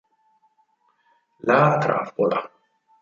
[1.51, 2.41] La trappola